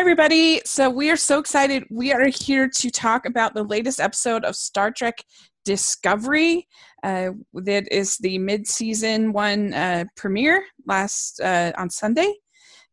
[0.00, 0.62] everybody.
[0.64, 1.84] So, we are so excited.
[1.90, 5.22] We are here to talk about the latest episode of Star Trek
[5.66, 6.66] Discovery.
[7.02, 12.32] Uh, that is the mid season one uh, premiere last uh, on Sunday.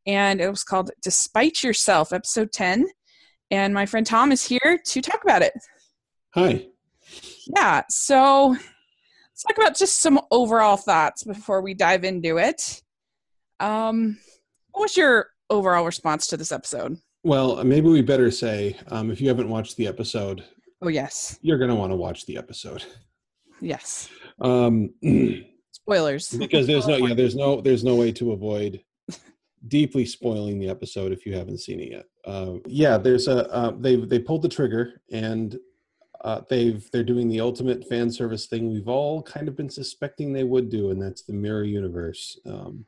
[0.06, 2.86] And it was called Despite Yourself, episode 10.
[3.52, 5.54] And my friend Tom is here to talk about it.
[6.34, 6.66] Hi.
[7.56, 7.84] Yeah.
[7.90, 12.82] So, let's talk about just some overall thoughts before we dive into it.
[13.62, 14.18] Um,
[14.72, 16.98] what was your overall response to this episode?
[17.24, 20.44] Well, maybe we better say um, if you haven't watched the episode,
[20.82, 21.40] Oh, yes.
[21.42, 22.84] you're going to want to watch the episode
[23.62, 24.10] Yes.
[24.40, 24.94] um,
[25.72, 26.30] Spoilers.
[26.32, 28.84] because there's no yeah there's no there's no way to avoid
[29.68, 32.06] deeply spoiling the episode if you haven't seen it yet.
[32.26, 35.58] Uh, yeah, there's a uh, they they pulled the trigger and
[36.22, 40.34] uh, they've they're doing the ultimate fan service thing we've all kind of been suspecting
[40.34, 42.40] they would do, and that's the mirror universe.
[42.46, 42.86] Um,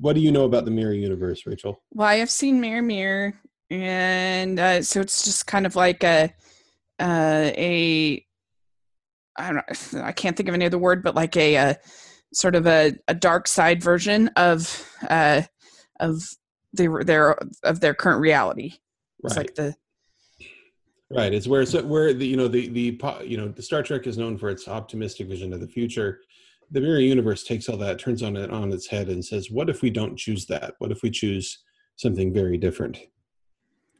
[0.00, 1.82] what do you know about the mirror universe, Rachel?
[1.92, 3.40] Well, I have seen Mirror Mirror,
[3.70, 6.32] and uh, so it's just kind of like a
[6.98, 8.24] uh, a
[9.36, 10.02] I don't know.
[10.02, 11.74] I can't think of any other word, but like a, uh
[12.32, 15.42] sort of a, a dark side version of uh,
[16.00, 16.22] of
[16.72, 18.74] their their of their current reality.
[19.22, 19.46] It's Right.
[19.46, 19.74] like the
[21.10, 21.32] Right.
[21.32, 24.18] It's where so where the you know the the you know the Star Trek is
[24.18, 26.20] known for its optimistic vision of the future.
[26.70, 29.70] The mirror universe takes all that, turns on it on its head, and says, "What
[29.70, 30.74] if we don't choose that?
[30.78, 31.62] What if we choose
[31.96, 32.98] something very different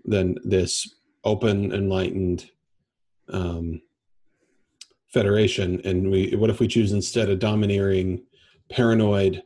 [0.05, 2.51] than this open, enlightened
[3.29, 3.81] um,
[5.13, 5.81] federation?
[5.85, 8.25] And we what if we choose instead a domineering,
[8.71, 9.43] paranoid,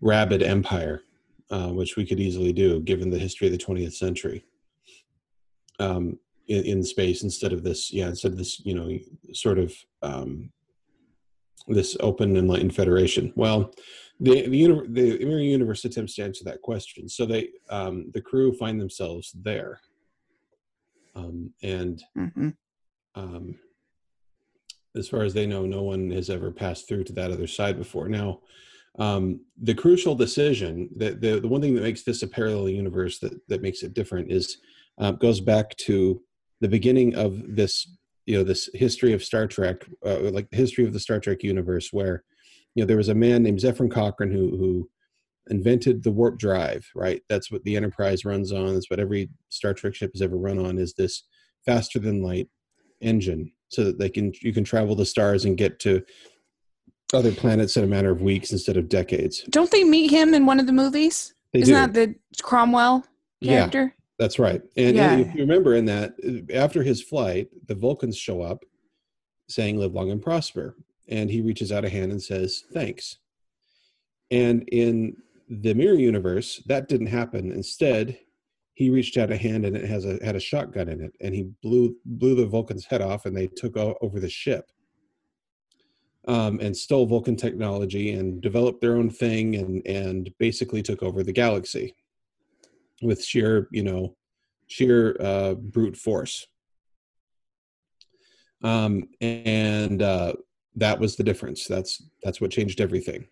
[0.00, 1.02] rabid empire,
[1.50, 4.44] uh, which we could easily do given the history of the 20th century."
[5.78, 8.98] Um, in, in space instead of this yeah instead of this you know
[9.32, 10.50] sort of um,
[11.68, 13.72] this open enlightened federation well
[14.20, 18.20] the the, uni- the mirror universe attempts to answer that question so they um, the
[18.20, 19.80] crew find themselves there
[21.16, 22.54] um, and mhm.
[23.14, 23.58] um,
[24.96, 27.78] as far as they know, no one has ever passed through to that other side
[27.78, 28.08] before.
[28.08, 28.40] Now,
[28.98, 33.18] um, the crucial decision, the, the the one thing that makes this a parallel universe
[33.18, 34.58] that that makes it different is
[34.98, 36.22] uh, goes back to
[36.60, 37.95] the beginning of this
[38.26, 41.42] you know this history of Star Trek, uh, like the history of the Star Trek
[41.42, 42.24] universe, where
[42.74, 44.90] you know there was a man named Zefram Cochrane who who
[45.48, 47.22] invented the warp drive right?
[47.28, 48.74] That's what the enterprise runs on.
[48.74, 51.24] That's what every star trek ship has ever run on is this
[51.64, 52.48] faster than light
[53.00, 56.02] engine so that they can you can travel the stars and get to
[57.14, 59.42] other planets in a matter of weeks instead of decades.
[59.50, 61.34] Don't they meet him in one of the movies?
[61.52, 61.80] they Isn't do.
[61.80, 63.04] that the Cromwell
[63.42, 63.94] character?
[64.18, 64.62] That's right.
[64.76, 65.12] And, Yeah.
[65.12, 66.14] and if you remember in that
[66.54, 68.64] after his flight the vulcans show up
[69.48, 70.76] saying live long and prosper.
[71.08, 73.18] And he reaches out a hand and says thanks.
[74.30, 75.16] And in
[75.48, 77.52] the mirror universe that didn't happen.
[77.52, 78.18] Instead
[78.74, 81.12] he reached out a hand and it has a had a shotgun in it.
[81.20, 84.70] And he blew blew the vulcan's head off and they took o- over the ship
[86.26, 91.22] um, and stole vulcan technology and developed their own thing and and basically took over
[91.22, 91.94] the galaxy
[93.02, 94.16] with sheer you know
[94.66, 96.46] sheer uh, brute force
[98.62, 100.32] um, and uh,
[100.74, 103.26] that was the difference that's that's what changed everything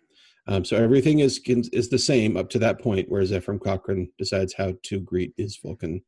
[0.47, 4.53] um, so everything is is the same up to that point where Zefram Cochrane decides
[4.53, 6.03] how to greet his Vulcan,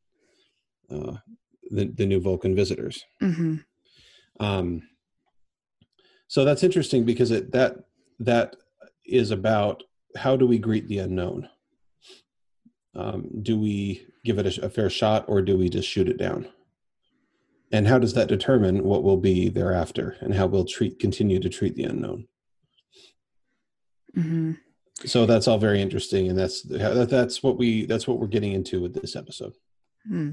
[0.90, 1.16] uh,
[1.70, 3.04] the the new Vulcan visitors.
[3.20, 3.56] hmm
[4.38, 4.82] Um,
[6.28, 7.76] so that's interesting because it that
[8.20, 8.56] that
[9.04, 9.82] is about
[10.16, 11.48] how do we greet the unknown.
[12.98, 16.18] Um, do we give it a, a fair shot or do we just shoot it
[16.18, 16.48] down?
[17.70, 21.48] And how does that determine what will be thereafter and how we'll treat continue to
[21.48, 22.26] treat the unknown?
[24.14, 24.52] hmm
[25.04, 28.80] so that's all very interesting and that's that's what we that's what we're getting into
[28.80, 29.52] with this episode
[30.06, 30.30] Hmm.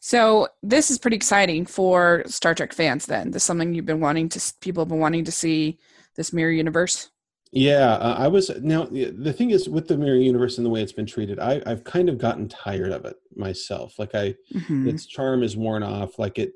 [0.00, 3.06] So this is pretty exciting for Star Trek fans.
[3.06, 4.52] Then this is something you've been wanting to.
[4.60, 5.78] People have been wanting to see
[6.14, 7.10] this mirror universe.
[7.52, 10.82] Yeah uh, i was now the thing is with the mirror universe and the way
[10.82, 14.86] it's been treated i i've kind of gotten tired of it myself like i Mhm.
[14.88, 16.52] its charm is worn off like it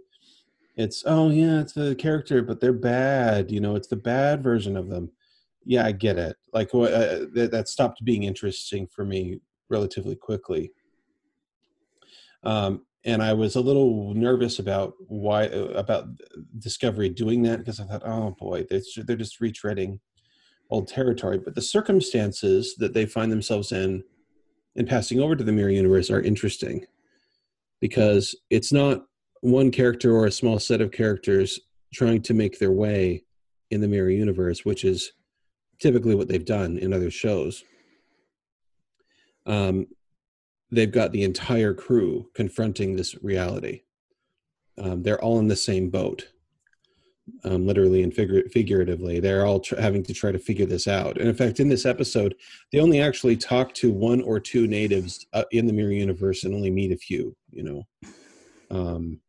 [0.77, 4.77] it's oh yeah it's the character but they're bad you know it's the bad version
[4.77, 5.11] of them.
[5.65, 9.41] Yeah i get it like uh, that, that stopped being interesting for me
[9.71, 10.73] relatively quickly.
[12.43, 16.07] Um and i was a little nervous about why uh, about
[16.59, 19.99] discovery doing that because i thought oh boy they're, they're just retreading
[20.73, 24.03] old territory but the circumstances that they find themselves in
[24.75, 26.85] in passing over to the mirror universe are interesting
[27.81, 29.03] because it's not
[29.43, 31.61] one character or a small set of characters
[31.93, 33.25] trying to make their way
[33.71, 35.13] in the mirror universe, which is
[35.81, 37.65] typically what they've done in other shows.
[39.45, 39.89] Um,
[40.71, 43.83] they've got the entire crew confronting this reality.
[44.79, 46.29] Um, they're all in the same boat,
[47.45, 49.21] um, literally and figur- figuratively.
[49.21, 51.19] They're all tr- having to try to figure this out.
[51.19, 52.35] And in fact, in this episode,
[52.71, 56.55] they only actually talk to one or two natives uh, in the mirror universe and
[56.55, 57.37] only meet a few.
[57.51, 57.87] You know,
[58.71, 59.21] um,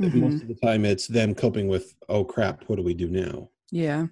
[0.00, 0.20] mm-hmm.
[0.20, 3.50] most of the time it's them coping with, oh crap, what do we do now?
[3.70, 4.06] Yeah.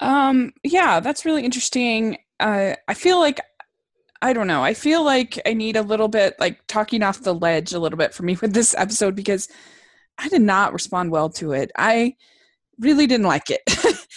[0.00, 2.18] Um, yeah, that's really interesting.
[2.40, 3.40] Uh, I feel like
[4.24, 4.64] I don't know.
[4.64, 7.98] I feel like I need a little bit like talking off the ledge a little
[7.98, 9.48] bit for me with this episode because
[10.18, 11.70] I did not respond well to it.
[11.76, 12.16] I
[12.78, 13.62] really didn't like it.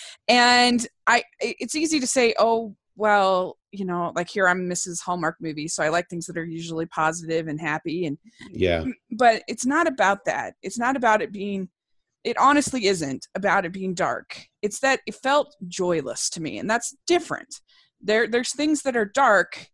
[0.28, 5.02] and I it's easy to say, "Oh, well, you know, like here I'm Mrs.
[5.02, 8.18] Hallmark movie, so I like things that are usually positive and happy and
[8.52, 8.82] Yeah.
[8.84, 10.56] Mm, but it's not about that.
[10.62, 11.70] It's not about it being
[12.24, 14.48] it honestly isn't about it being dark.
[14.62, 17.62] It's that it felt joyless to me, and that's different.
[18.02, 19.68] There there's things that are dark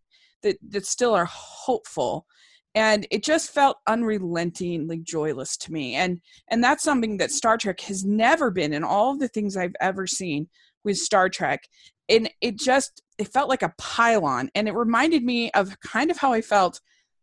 [0.43, 2.27] that that still are hopeful
[2.75, 7.79] and it just felt unrelentingly joyless to me and and that's something that star trek
[7.81, 10.47] has never been in all of the things i've ever seen
[10.83, 11.67] with star trek
[12.09, 16.17] and it just it felt like a pile-on and it reminded me of kind of
[16.17, 16.79] how i felt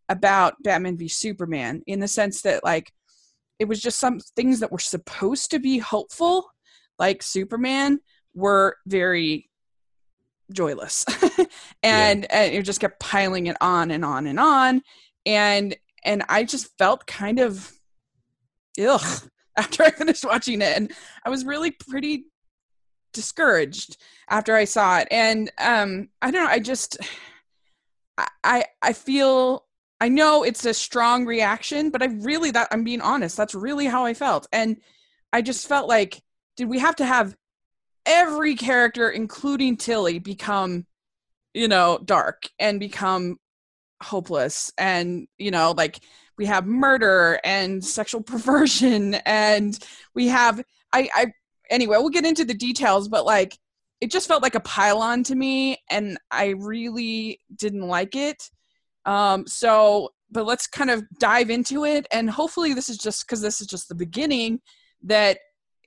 [0.09, 2.93] about batman v superman in the sense that like
[3.59, 6.51] it was just some things that were supposed to be hopeful
[6.99, 7.99] like superman
[8.35, 9.49] were very
[10.53, 11.05] joyless
[11.83, 12.27] and, yeah.
[12.31, 14.83] and it just kept piling it on and on and on
[15.27, 17.73] and and i just felt kind of
[18.81, 20.77] ugh after i finished watching it.
[20.77, 20.93] And
[21.25, 22.27] i was really pretty
[23.13, 23.97] discouraged
[24.29, 25.09] after i saw it.
[25.11, 26.99] And um i don't know i just
[28.45, 29.67] i i feel
[30.01, 33.87] i know it's a strong reaction but i really that i'm being honest that's really
[33.87, 34.47] how i felt.
[34.53, 34.77] And
[35.33, 36.23] i just felt like
[36.57, 37.35] did we have to have
[38.07, 40.87] every character, including Tilly, become,
[41.55, 43.39] you know, dark and become
[44.03, 44.73] hopeless.
[44.79, 46.01] And, you know, like
[46.37, 49.79] we have murder and sexual perversion and
[50.15, 50.63] we have
[50.93, 51.33] I I
[51.69, 53.59] anyway, we'll get into the details, but like
[54.01, 58.51] it just felt like a pile-on to me and I really didn't like it.
[59.05, 63.41] Um so but let's kind of dive into it and hopefully this is just because
[63.41, 64.61] this is just the beginning
[65.03, 65.39] that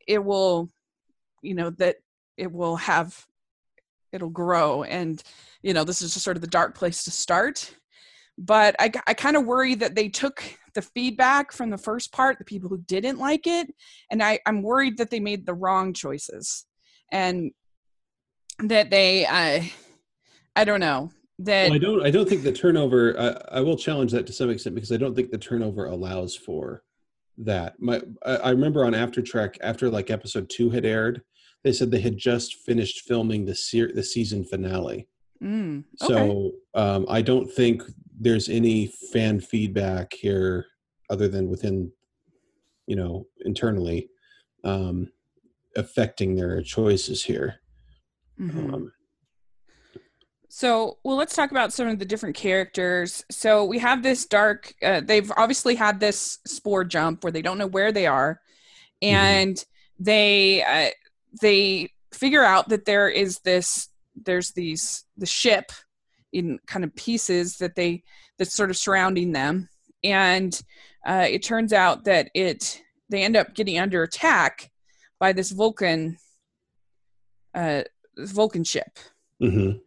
[0.08, 0.70] it will
[1.42, 1.98] you know that
[2.38, 3.26] it will have
[4.12, 5.24] it'll grow and
[5.62, 7.76] you know this is just sort of the dark place to start
[8.38, 10.44] but i, I kind of worry that they took
[10.74, 13.74] the feedback from the first part the people who didn't like it
[14.12, 16.66] and I, i'm worried that they made the wrong choices
[17.12, 17.52] and
[18.60, 19.72] that they i
[20.56, 23.78] i don't know that well, i don't i don't think the turnover I, I will
[23.78, 26.84] challenge that to some extent because i don't think the turnover allows for
[27.40, 31.22] that my i, I remember on after trek after like episode two had aired
[31.64, 35.08] they said they had just finished filming the se- the season finale.
[35.42, 36.14] Mm, okay.
[36.14, 37.84] So um, I don't think
[38.20, 40.66] there's any fan feedback here
[41.10, 41.92] other than within,
[42.88, 44.10] you know, internally,
[44.64, 45.08] um,
[45.76, 47.56] affecting their choices here.
[48.40, 48.74] Mm-hmm.
[48.74, 48.92] Um,
[50.50, 53.26] so, well, let's talk about some of the different characters.
[53.32, 57.58] So, we have this dark, uh, they've obviously had this spore jump where they don't
[57.58, 58.40] know where they are.
[59.04, 59.16] Mm-hmm.
[59.16, 60.04] And mm-hmm.
[60.04, 60.90] they, uh,
[61.42, 65.72] they figure out that there is this there's these the ship
[66.34, 68.04] in kind of pieces that they
[68.38, 69.70] that's sort of surrounding them.
[70.04, 70.60] And
[71.06, 74.70] uh, it turns out that it they end up getting under attack
[75.20, 76.18] by this vulcan
[77.54, 77.84] uh
[78.18, 79.00] vulcan ship.
[79.42, 79.78] Mm-hmm.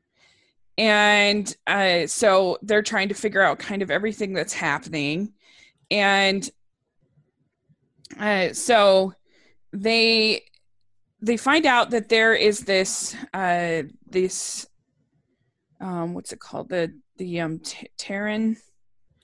[0.77, 5.33] and uh, so they're trying to figure out kind of everything that's happening.
[5.91, 6.49] And
[8.21, 9.15] uh, so
[9.73, 10.43] they
[11.23, 14.67] they find out that there is this uh this
[15.81, 18.57] um what's it called the the um T- Terran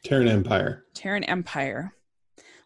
[0.04, 1.94] Terran Empire Terran Empire.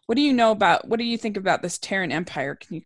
[0.07, 2.55] What do you know about what do you think about this Terran Empire?
[2.55, 2.81] Can you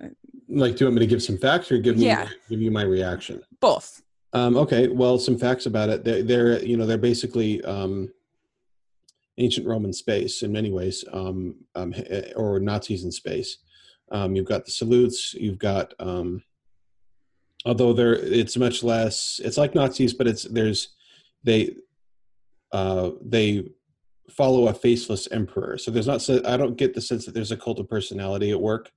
[0.00, 0.08] uh,
[0.48, 2.28] like do you want me to give some facts or give me yeah.
[2.48, 3.42] give you my reaction?
[3.60, 4.02] Both.
[4.32, 6.04] Um, okay, well, some facts about it.
[6.04, 8.10] They're, they're you know they're basically um,
[9.38, 11.94] ancient Roman space in many ways, um, um,
[12.36, 13.58] or Nazis in space.
[14.10, 15.34] Um, you've got the salutes.
[15.34, 16.42] You've got, um,
[17.66, 19.40] although there, it's much less.
[19.44, 20.94] It's like Nazis, but it's there's
[21.42, 21.74] they
[22.72, 23.68] uh, they
[24.30, 25.76] follow a faceless emperor.
[25.76, 26.22] So there's not.
[26.22, 28.90] so I don't get the sense that there's a cult of personality at work.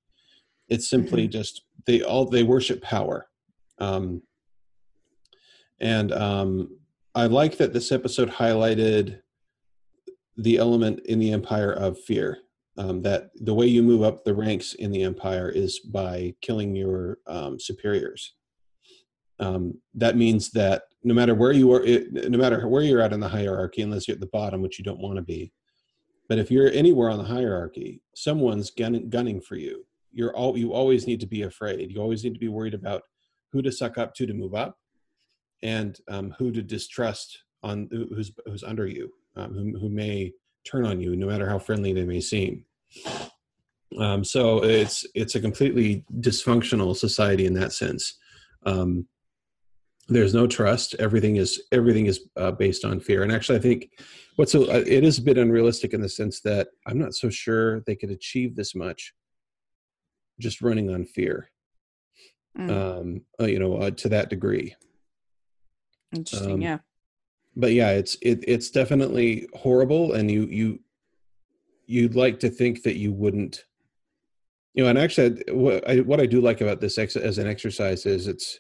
[0.70, 1.32] It's simply mm-hmm.
[1.32, 3.28] just they all they worship power.
[3.80, 4.22] Um,
[5.82, 6.78] and um,
[7.16, 9.22] I like that this episode highlighted
[10.38, 12.38] the element in the empire of fear
[12.78, 16.76] um, that the way you move up the ranks in the empire is by killing
[16.76, 18.36] your um, superiors.
[19.40, 23.14] Um, that means that no matter where you are, it, no matter where you're at
[23.14, 25.52] in the hierarchy, unless you're at the bottom, which you don't want to be,
[26.28, 29.86] but if you're anywhere on the hierarchy, someone's gunning, gunning for you.
[30.12, 31.92] You're all you always need to be afraid.
[31.92, 33.04] You always need to be worried about
[33.52, 34.78] who to suck up to to move up,
[35.64, 40.34] and um, who to distrust on who's who's under you, um, who who may
[40.66, 42.66] turn on you, no matter how friendly they may seem.
[43.98, 48.18] Um, so it's it's a completely dysfunctional society in that sense.
[48.66, 49.08] Um,
[50.10, 50.96] there's no trust.
[51.00, 53.24] Everything is everything is uh, based on fear.
[53.24, 53.92] And actually, I think
[54.36, 57.30] what's a, uh, it is a bit unrealistic in the sense that I'm not so
[57.30, 59.14] sure they could achieve this much
[60.40, 61.50] just running on fear.
[62.58, 62.72] Mm.
[62.72, 64.76] Um, uh, you know, uh, to that degree.
[66.16, 66.54] Interesting.
[66.54, 66.80] Um, yeah.
[67.56, 70.80] But yeah, it's it, it's definitely horrible, and you you
[71.86, 73.66] you'd like to think that you wouldn't
[74.74, 77.48] you know and actually what i what i do like about this ex- as an
[77.48, 78.60] exercise is it's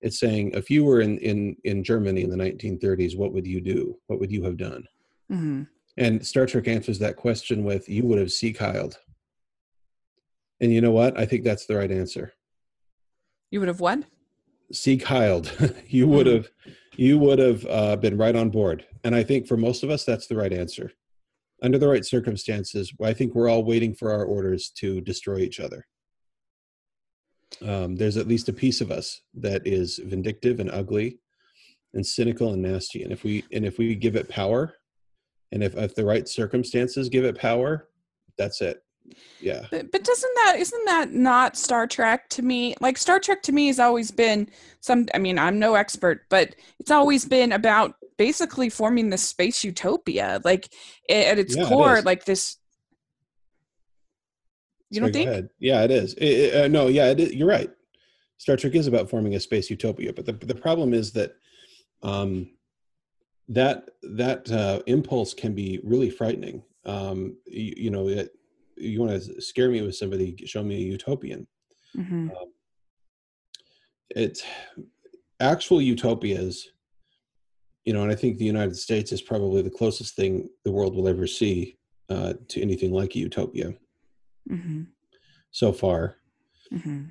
[0.00, 3.60] it's saying if you were in in in germany in the 1930s what would you
[3.60, 3.98] do?
[4.06, 4.84] What would you have done?
[5.30, 5.62] Mm-hmm.
[5.98, 8.96] and star trek answers that question with you would have heiled
[10.60, 11.18] and you know what?
[11.18, 12.32] I think that's the right answer.
[13.50, 14.04] You would have what?
[14.70, 16.36] Heiled you would mm-hmm.
[16.36, 16.48] have
[16.96, 18.84] you would have uh, been right on board.
[19.04, 20.92] And i think for most of us that's the right answer.
[21.62, 25.58] Under the right circumstances, I think we're all waiting for our orders to destroy each
[25.58, 25.86] other.
[27.66, 31.18] Um, there's at least a piece of us that is vindictive and ugly
[31.94, 33.02] and cynical and nasty.
[33.02, 34.74] And if we and if we give it power,
[35.52, 37.88] and if, if the right circumstances give it power,
[38.36, 38.82] that's it.
[39.40, 39.64] Yeah.
[39.70, 42.74] But, but doesn't that isn't that not star trek to me?
[42.80, 44.48] Like star trek to me has always been
[44.80, 49.64] some i mean i'm no expert but it's always been about basically forming this space
[49.64, 50.68] utopia like
[51.10, 52.56] at its yeah, core it like this
[54.90, 55.50] you don't think?
[55.58, 56.14] yeah it is.
[56.14, 57.70] It, uh, no yeah it is, you're right.
[58.38, 61.32] Star trek is about forming a space utopia but the, the problem is that
[62.02, 62.50] um
[63.48, 66.62] that that uh, impulse can be really frightening.
[66.84, 68.32] Um you, you know it,
[68.76, 71.46] you want to scare me with somebody show me a utopian.
[71.96, 72.30] Mm-hmm.
[72.30, 72.52] um,
[74.10, 74.44] it's
[75.40, 76.68] actual utopias
[77.84, 80.94] you know and i think the united states is probably the closest thing the world
[80.94, 81.76] will ever see
[82.10, 83.72] uh, to anything like a utopia
[84.48, 84.82] mm-hmm.
[85.50, 86.16] so far
[86.72, 87.04] mm-hmm.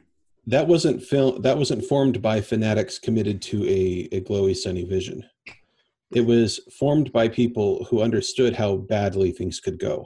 [0.45, 5.23] that wasn't film that wasn't formed by fanatics committed to a, a glowy sunny vision
[6.11, 10.05] it was formed by people who understood how badly things could go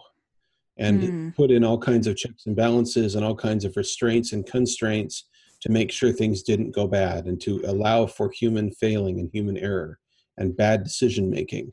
[0.78, 1.36] and mm.
[1.36, 5.26] put in all kinds of checks and balances and all kinds of restraints and constraints
[5.62, 9.58] to make sure things didn't go bad and to allow for human failing and human
[9.58, 10.00] error
[10.38, 11.72] and bad decision making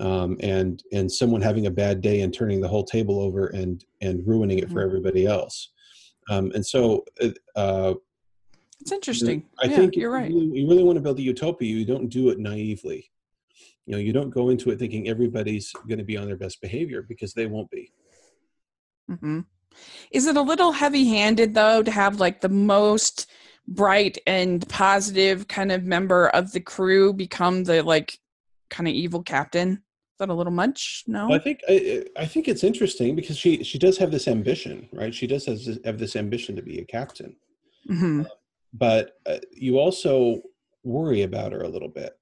[0.00, 3.84] um, and and someone having a bad day and turning the whole table over and
[4.00, 4.88] and ruining it for mm-hmm.
[4.88, 5.70] everybody else.
[6.30, 7.94] Um, and so uh, uh
[8.80, 9.44] it's interesting.
[9.62, 10.30] I yeah, think you're right.
[10.30, 11.74] you, you really want to build a utopia.
[11.74, 13.10] You don't do it naively.
[13.86, 16.60] You know you don't go into it thinking everybody's going to be on their best
[16.60, 17.92] behavior because they won't be.
[19.10, 19.40] Mm-hmm.
[20.10, 23.30] Is it a little heavy handed, though, to have like the most
[23.66, 28.18] bright and positive kind of member of the crew become the like
[28.70, 29.72] kind of evil captain?
[30.14, 31.04] Is that a little much?
[31.06, 34.88] No, I think I, I think it's interesting because she she does have this ambition,
[34.92, 35.12] right?
[35.12, 37.34] She does have this, have this ambition to be a captain,
[37.90, 38.20] mm-hmm.
[38.20, 38.24] uh,
[38.72, 40.40] but uh, you also
[40.84, 42.16] worry about her a little bit.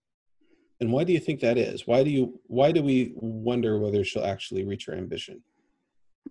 [0.81, 1.87] And why do you think that is?
[1.87, 5.43] Why do you why do we wonder whether she'll actually reach her ambition?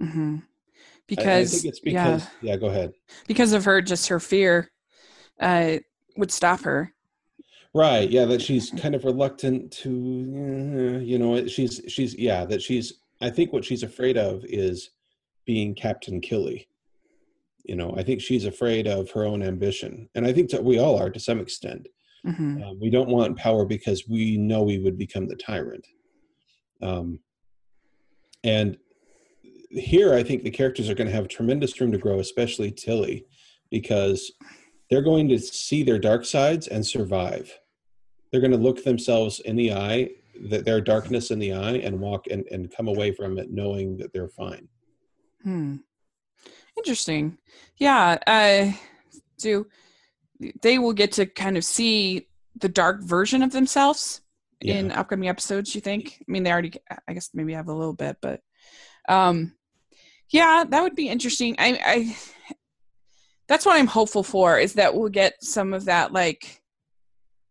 [0.01, 0.37] Mm-hmm.
[1.07, 2.93] Because, I, I think it's because yeah, yeah, go ahead.
[3.27, 4.71] Because of her, just her fear
[5.39, 5.77] uh,
[6.17, 6.93] would stop her.
[7.73, 8.09] Right.
[8.09, 12.93] Yeah, that she's kind of reluctant to, you know, she's she's yeah, that she's.
[13.21, 14.89] I think what she's afraid of is
[15.45, 16.67] being Captain Killy.
[17.63, 20.79] You know, I think she's afraid of her own ambition, and I think that we
[20.79, 21.87] all are to some extent.
[22.25, 22.63] Mm-hmm.
[22.63, 25.85] Um, we don't want power because we know we would become the tyrant.
[26.81, 27.19] Um,
[28.43, 28.77] and
[29.69, 33.25] here I think the characters are going to have tremendous room to grow, especially Tilly,
[33.69, 34.31] because
[34.91, 37.57] they're going to see their dark sides and survive.
[38.29, 40.09] They're going to look themselves in the eye,
[40.49, 43.97] that their darkness in the eye, and walk and, and come away from it knowing
[43.97, 44.67] that they're fine.
[45.43, 45.77] Hmm.
[46.77, 47.37] Interesting.
[47.77, 48.17] Yeah.
[48.27, 48.73] Uh,
[49.37, 49.65] so
[50.61, 54.21] they will get to kind of see the dark version of themselves
[54.59, 54.75] yeah.
[54.75, 55.73] in upcoming episodes.
[55.73, 56.17] You think?
[56.19, 56.73] I mean, they already.
[57.07, 58.41] I guess maybe have a little bit, but
[59.07, 59.53] um,
[60.29, 61.55] yeah, that would be interesting.
[61.59, 62.17] I, I
[63.51, 66.61] that's what I'm hopeful for is that we'll get some of that like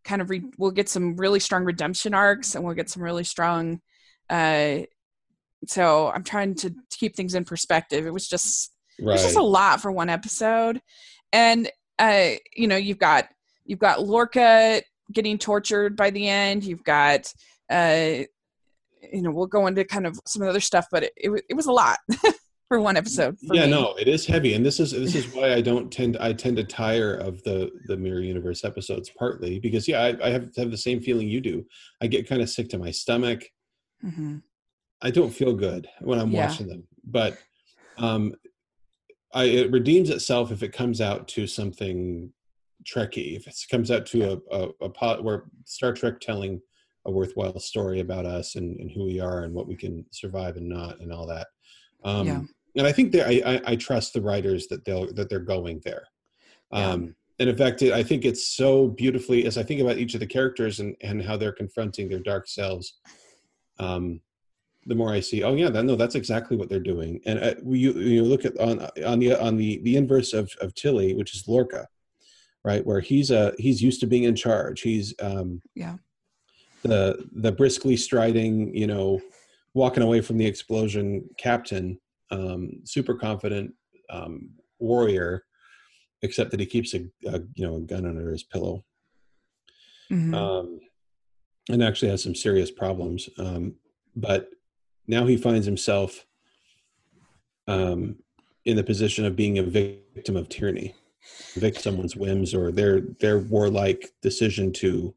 [0.02, 3.22] kind of re- we'll get some really strong redemption arcs and we'll get some really
[3.22, 3.82] strong
[4.30, 4.78] uh
[5.66, 8.06] so I'm trying to, keep things in perspective.
[8.06, 9.10] It was just right.
[9.10, 10.80] it was just a lot for one episode.
[11.34, 13.28] And uh you know, you've got
[13.66, 14.80] you've got Lorca
[15.12, 16.64] getting tortured by the end.
[16.64, 17.30] You've got,
[17.68, 18.24] uh,
[19.12, 21.66] you know, we'll go into kind of some other stuff, but it, it, it was
[21.66, 21.98] a lot
[22.70, 23.36] for one episode.
[23.40, 23.72] For yeah, me.
[23.72, 26.56] no, it is heavy, and this is this is why I don't tend I tend
[26.58, 29.10] to tire of the the Mirror Universe episodes.
[29.18, 31.66] Partly because yeah, I, I have have the same feeling you do.
[32.00, 33.42] I get kind of sick to my stomach.
[34.04, 34.36] Mm-hmm.
[35.02, 36.46] I don't feel good when I'm Yeah.
[36.46, 37.36] watching them, but
[37.98, 38.34] um,
[39.34, 42.32] I, it redeems itself if it comes out to something
[42.88, 43.34] Trekky.
[43.36, 46.60] If it comes out to a, a, a pot where Star Trek telling
[47.04, 50.56] a worthwhile story about us and, and who we are and what we can survive
[50.56, 51.48] and not and all that.
[52.04, 52.42] Um, Yeah.
[52.76, 55.80] And I think that I, I, I trust the writers that they'll that they're going
[55.84, 56.04] there.
[56.72, 56.90] Yeah.
[56.90, 60.14] Um, and in fact, it, I think it's so beautifully as I think about each
[60.14, 62.98] of the characters and, and how they're confronting their dark selves.
[63.78, 64.20] Um,
[64.86, 67.20] the more I see, oh yeah, that, no, that's exactly what they're doing.
[67.26, 70.74] And uh, you you look at on on the on the the inverse of of
[70.74, 71.86] Tilly, which is Lorca,
[72.64, 74.80] right, where he's a he's used to being in charge.
[74.82, 75.96] He's um, Yeah.
[76.82, 79.20] the the briskly striding, you know,
[79.74, 81.98] walking away from the explosion captain,
[82.30, 83.72] um, super confident
[84.10, 85.44] um, warrior,
[86.22, 88.84] except that he keeps a, a you know a gun under his pillow
[90.10, 90.34] Mhm.
[90.34, 90.80] um,
[91.68, 93.28] and actually has some serious problems.
[93.38, 93.76] Um,
[94.16, 94.48] but
[95.06, 96.26] now he finds himself
[97.68, 98.16] um,
[98.64, 100.94] in the position of being a victim of tyranny,
[101.54, 105.14] victim someone's whims or their their warlike decision to,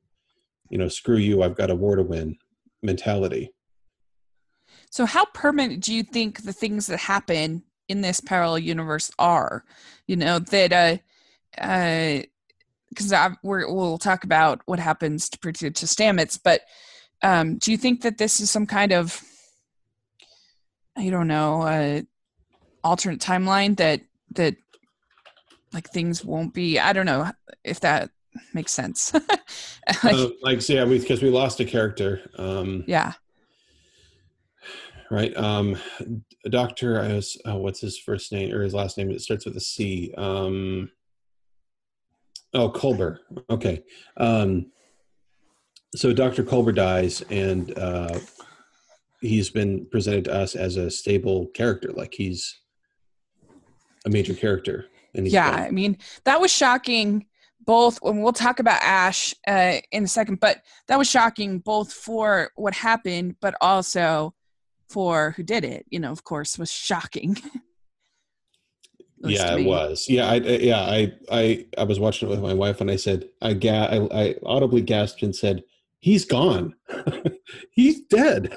[0.70, 2.38] you know, screw you, I've got a war to win
[2.84, 3.52] mentality.
[4.94, 9.66] So, how permanent do you think the things that happen in this parallel universe are?
[10.06, 11.02] You know that
[11.58, 12.22] uh,
[12.90, 16.62] because uh, we're we'll talk about what happens to to, to Stamets, but
[17.24, 19.20] um, do you think that this is some kind of
[20.96, 22.02] I don't know uh,
[22.84, 24.02] alternate timeline that
[24.36, 24.58] that
[25.74, 26.78] like things won't be?
[26.78, 27.32] I don't know
[27.64, 28.12] if that
[28.54, 29.12] makes sense.
[29.12, 29.24] like,
[30.04, 32.22] Uh, like, so yeah, because we, lost a character.
[32.38, 33.14] Um, yeah,
[35.14, 35.36] right?
[35.38, 35.78] Um,
[36.50, 39.12] Doctor, I was, oh, what's his first name or his last name?
[39.12, 40.12] It starts with a C.
[40.18, 40.90] Um,
[42.54, 43.20] oh, Culber.
[43.50, 43.84] Okay.
[44.18, 44.72] Um,
[45.96, 46.44] so Dr.
[46.44, 48.18] Culber dies, and uh,
[49.22, 52.60] he's been presented to us as a stable character, like he's
[54.06, 54.88] a major character.
[55.16, 55.68] And yeah gone.
[55.68, 57.28] i mean that was shocking
[57.66, 61.94] both and we'll talk about ash uh, in a second but that was shocking both
[61.94, 64.34] for what happened but also
[64.94, 67.36] for who did it you know of course was shocking
[69.26, 70.08] yeah, it was.
[70.10, 72.98] Yeah, I, I yeah, I, I, I was watching it with my wife, and I
[72.98, 75.64] said, I, ga- I, I audibly gasped and said,
[76.00, 76.76] "He's gone.
[77.72, 78.54] He's dead."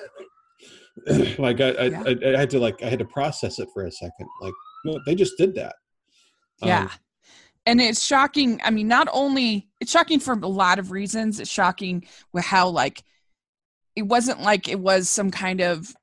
[1.39, 2.03] like I, I, Yeah.
[2.05, 4.27] I, I had to like, I had to process it for a second.
[4.41, 5.77] Like, no, they just did that.
[6.63, 6.91] Um, yeah
[7.67, 11.51] and it's shocking i mean not only it's shocking for a lot of reasons it's
[11.51, 13.03] shocking with how like
[13.95, 15.95] it wasn't like it was some kind of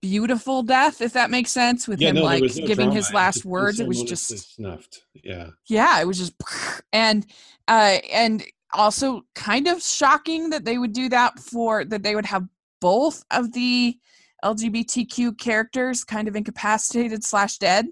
[0.00, 2.94] beautiful death if that makes sense with yeah, him no, like no giving drama.
[2.94, 5.02] his last just words it was just snuffed.
[5.12, 6.32] Yeah, yeah it was just
[6.92, 7.26] and
[7.68, 8.42] uh and
[8.72, 12.46] also kind of shocking that they would do that for that they would have
[12.80, 13.96] both of the
[14.44, 17.86] lgbtq characters kind of incapacitated slash dead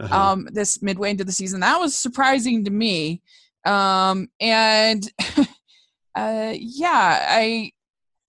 [0.00, 0.16] Uh-huh.
[0.16, 3.20] um this midway into the season that was surprising to me
[3.64, 5.12] um and
[6.16, 7.70] uh yeah i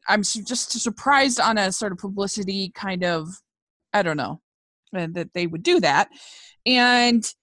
[0.07, 3.27] i'm just surprised on a sort of publicity kind of
[3.93, 4.41] i don't know
[4.95, 6.09] uh, that they would do that
[6.65, 7.33] and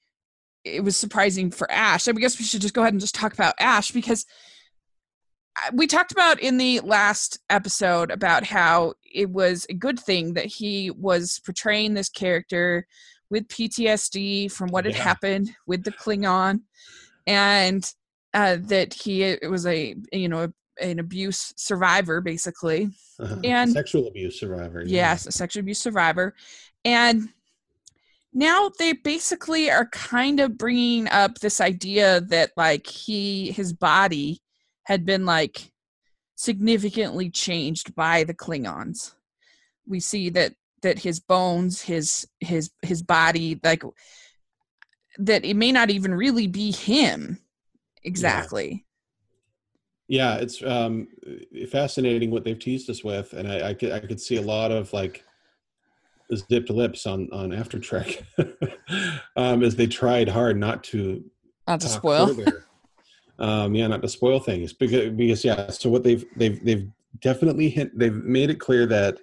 [0.65, 3.33] it was surprising for ash i guess we should just go ahead and just talk
[3.33, 4.27] about ash because
[5.73, 10.47] we talked about in the last episode about how it was a good thing that
[10.47, 12.87] he was portraying this character
[13.31, 15.03] with PTSD from what had Yeah.
[15.03, 16.63] happened with the Klingon,
[17.27, 17.93] and
[18.33, 22.91] uh, that he it was a you know an abuse survivor basically.
[23.19, 23.37] Uh-huh.
[23.45, 24.83] and- sexual abuse survivor.
[24.87, 25.11] yeah.
[25.11, 26.35] Yes, a sexual abuse survivor,
[26.85, 27.29] and
[28.33, 34.41] now they basically are kind of bringing up this idea that like he his body
[34.85, 35.71] had been like
[36.37, 39.13] significantly changed by the Klingons.
[39.87, 43.83] We see that that his bones, his his his body, like
[45.19, 47.39] that it may not even really be him
[48.03, 48.87] exactly.
[50.11, 51.07] Yeah it's um
[51.71, 54.73] fascinating what they've teased us with and i i could i could see a lot
[54.73, 55.25] of like
[56.35, 58.23] zipped lips on on after trek
[59.37, 61.25] um as they tried hard not to
[61.67, 62.37] Not to spoil.
[63.39, 67.71] um yeah not to spoil things because because yeah so what they've they've they've definitely
[67.71, 69.17] hint they've made it clear that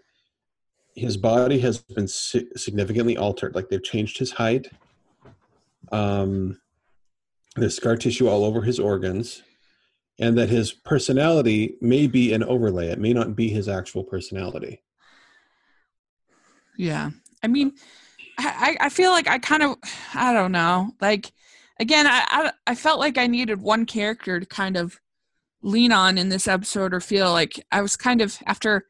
[0.95, 4.69] his body has been si- significantly altered like they've changed his height
[5.91, 6.57] um
[7.57, 9.41] there's scar tissue all over his organs,
[10.19, 12.87] and that his personality may be an overlay.
[12.87, 14.81] It may not be his actual personality.
[16.77, 17.11] Yeah.
[17.43, 17.73] I mean,
[18.37, 19.77] I, I feel like I kind of,
[20.13, 20.91] I don't know.
[21.01, 21.31] Like,
[21.79, 24.99] again, I, I, I felt like I needed one character to kind of
[25.61, 28.85] lean on in this episode or feel like I was kind of, after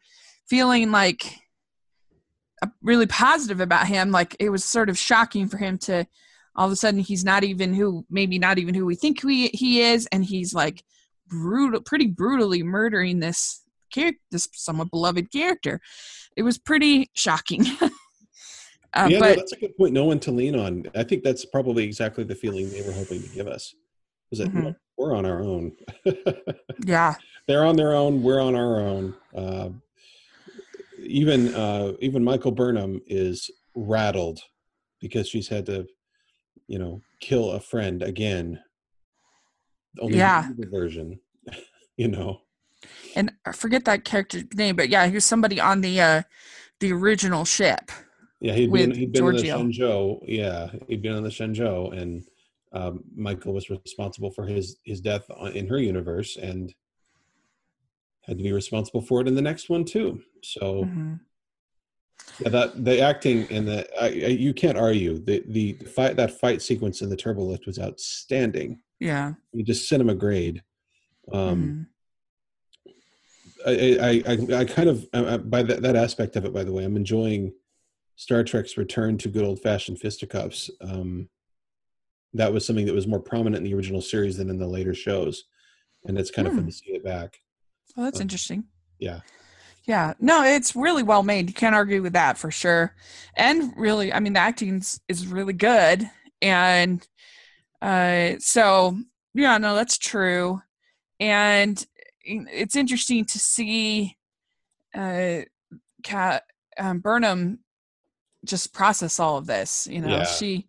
[0.49, 1.39] feeling like
[2.81, 6.05] really positive about him, like it was sort of shocking for him to
[6.55, 9.47] all of a sudden he's not even who, maybe not even who we think he,
[9.49, 10.07] he is.
[10.11, 10.83] And he's like
[11.27, 15.79] brutal, pretty brutally murdering this character, this somewhat beloved character.
[16.35, 17.65] It was pretty shocking.
[18.93, 19.93] Uh, yeah, but, no, that's a good point.
[19.93, 20.85] No one to lean on.
[20.95, 23.75] I think that's probably exactly the feeling they were hoping to give us.
[24.31, 24.69] Is that mm-hmm.
[24.97, 25.73] we're on our own.
[26.85, 27.15] yeah,
[27.47, 28.23] they're on their own.
[28.23, 29.13] We're on our own.
[29.35, 29.69] Uh,
[30.99, 34.39] even uh, even Michael Burnham is rattled
[34.99, 35.85] because she's had to,
[36.67, 38.59] you know, kill a friend again.
[39.99, 40.49] Only yeah.
[40.71, 41.19] version,
[41.97, 42.41] you know.
[43.15, 46.21] And I forget that character's name, but yeah, he was somebody on the uh
[46.79, 47.91] the original ship.
[48.39, 49.59] Yeah, he'd been he'd been Georgiou.
[49.59, 50.19] on the Shenzhou.
[50.27, 52.23] Yeah, he'd been on the Shenzhou, and
[52.71, 56.73] um, Michael was responsible for his his death in her universe, and
[58.27, 60.21] had to be responsible for it in the next one too.
[60.43, 61.13] So, mm-hmm.
[62.41, 66.39] yeah, that the acting and the I, I, you can't argue the the fight that
[66.39, 68.81] fight sequence in the turbo lift was outstanding.
[68.99, 70.63] Yeah, you just cinema grade.
[71.31, 71.87] Um,
[72.85, 72.93] mm-hmm.
[73.65, 76.53] I, I, I, I kind of uh, by that, that aspect of it.
[76.53, 77.53] By the way, I'm enjoying
[78.15, 80.69] Star Trek's return to good old fashioned fisticuffs.
[80.81, 81.29] Um,
[82.33, 84.93] that was something that was more prominent in the original series than in the later
[84.93, 85.45] shows,
[86.05, 86.69] and it's kind of fun hmm.
[86.69, 87.37] to see it back.
[87.97, 88.65] Oh, that's um, interesting.
[88.99, 89.21] Yeah.
[89.87, 90.13] Yeah.
[90.19, 91.47] No, it's really well made.
[91.47, 92.93] You can't argue with that for sure.
[93.37, 96.09] And really, I mean, the acting is really good.
[96.41, 97.07] And
[97.81, 98.97] uh, so,
[99.33, 100.61] yeah, no, that's true.
[101.19, 101.83] And
[102.23, 104.17] it's interesting to see
[104.95, 105.41] uh,
[106.03, 106.43] Kat
[106.77, 107.59] um, Burnham
[108.45, 109.87] just process all of this.
[109.89, 110.23] You know, yeah.
[110.25, 110.67] she,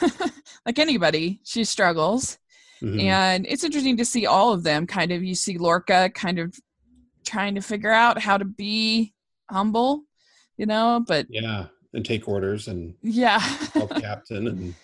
[0.66, 2.38] like anybody, she struggles.
[2.82, 3.00] Mm-hmm.
[3.00, 5.22] And it's interesting to see all of them kind of.
[5.22, 6.58] You see Lorca kind of
[7.24, 9.12] trying to figure out how to be
[9.50, 10.04] humble,
[10.56, 11.26] you know, but.
[11.28, 12.94] Yeah, and take orders and.
[13.02, 13.38] Yeah.
[13.38, 14.74] help captain and.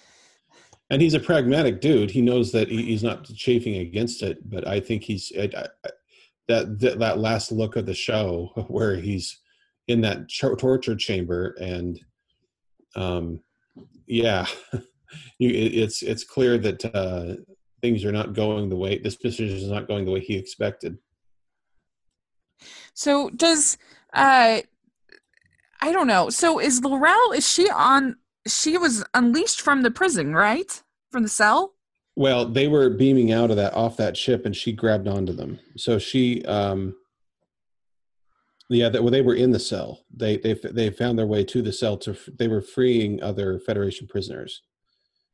[0.91, 2.13] And he's a pragmatic dude.
[2.13, 5.91] He knows that he's not chafing against it, but I think he's I, I,
[6.49, 9.41] that, that that last look of the show where he's
[9.89, 12.01] in that torture chamber and
[12.97, 13.41] um
[14.07, 14.47] yeah
[15.39, 17.35] you, it's it's clear that uh
[17.81, 20.99] things are not going the way this decision is not going the way he expected
[22.95, 23.79] so does
[24.15, 24.61] uh
[25.81, 28.17] i don't know so is L'Rell is she on
[28.47, 31.75] she was unleashed from the prison right from the cell
[32.15, 35.59] well they were beaming out of that off that ship and she grabbed onto them
[35.77, 36.95] so she um
[38.69, 40.05] yeah, that, well, they were in the cell.
[40.15, 44.07] They they they found their way to the cell to they were freeing other Federation
[44.07, 44.63] prisoners,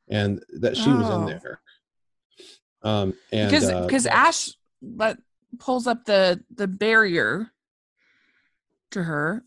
[0.09, 0.97] and that she oh.
[0.97, 1.27] was in oh.
[1.27, 1.61] there.
[2.83, 4.51] Um, and because because uh, Ash
[4.83, 5.17] let
[5.59, 7.53] pulls up the the barrier
[8.91, 9.45] to her,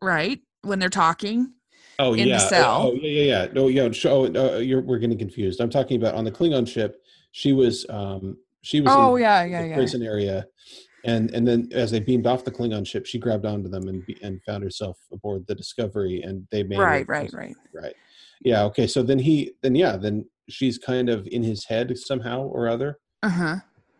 [0.00, 1.52] right when they're talking.
[1.98, 2.82] Oh in yeah, the cell.
[2.82, 3.52] Oh, yeah, yeah, yeah.
[3.52, 3.88] No, yeah.
[4.06, 5.60] Oh, uh, you're we're getting confused.
[5.60, 7.02] I'm talking about on the Klingon ship.
[7.32, 8.92] She was um she was.
[8.94, 9.74] Oh yeah, yeah, yeah.
[9.74, 10.46] Prison area,
[11.04, 14.02] and and then as they beamed off the Klingon ship, she grabbed onto them and
[14.22, 17.94] and found herself aboard the Discovery, and they made right, right, right, right.
[18.40, 18.64] Yeah.
[18.64, 18.86] Okay.
[18.86, 22.98] So then he, then yeah, then she's kind of in his head somehow or other.
[23.22, 23.56] Uh huh.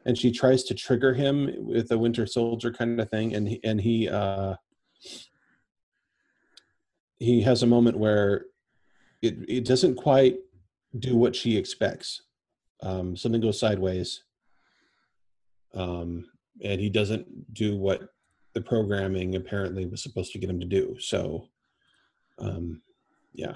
[0.07, 3.61] And she tries to trigger him with a Winter Soldier kind of thing, and he,
[3.65, 4.55] and he uh
[7.19, 8.47] he has a moment where
[9.23, 10.37] it it doesn't quite
[10.99, 12.23] do what she expects.
[12.83, 14.23] Um, something goes sideways.
[15.75, 16.27] Um,
[16.63, 18.09] and he doesn't do what
[18.55, 20.97] the programming apparently was supposed to get him to do.
[21.01, 21.49] So,
[22.39, 22.81] um,
[23.33, 23.55] yeah.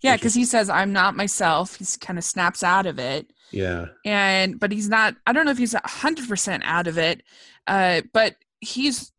[0.00, 1.76] Yeah, because he says, I'm not myself.
[1.76, 3.30] He kind of snaps out of it.
[3.50, 3.86] Yeah.
[4.04, 7.22] And, but he's not, I don't know if he's 100% out of it,
[7.66, 9.12] uh, but he's,